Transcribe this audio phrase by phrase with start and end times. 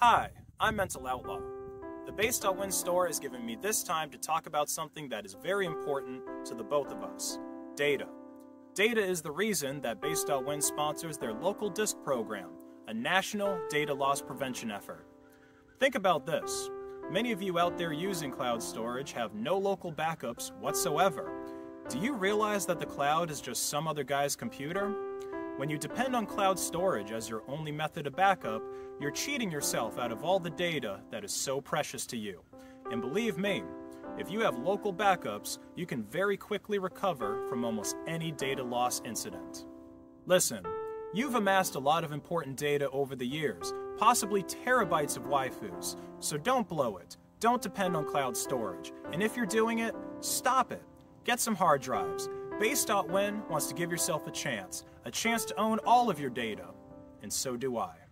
[0.00, 0.28] Hi,
[0.60, 1.40] I'm Mental Outlaw.
[2.04, 5.64] The Based.Win store is giving me this time to talk about something that is very
[5.64, 7.38] important to the both of us
[7.76, 8.06] data.
[8.74, 12.50] Data is the reason that Based.Win sponsors their local DISC program,
[12.88, 15.06] a national data loss prevention effort.
[15.80, 16.68] Think about this
[17.10, 21.32] many of you out there using cloud storage have no local backups whatsoever.
[21.88, 24.94] Do you realize that the cloud is just some other guy's computer?
[25.56, 28.62] When you depend on cloud storage as your only method of backup,
[29.00, 32.42] you're cheating yourself out of all the data that is so precious to you.
[32.90, 33.62] And believe me,
[34.18, 39.00] if you have local backups, you can very quickly recover from almost any data loss
[39.06, 39.64] incident.
[40.26, 40.62] Listen,
[41.14, 46.36] you've amassed a lot of important data over the years, possibly terabytes of waifus, so
[46.36, 47.16] don't blow it.
[47.40, 48.92] Don't depend on cloud storage.
[49.10, 50.82] And if you're doing it, stop it.
[51.24, 52.28] Get some hard drives.
[52.58, 56.68] Based.Win wants to give yourself a chance, a chance to own all of your data,
[57.22, 58.05] and so do I.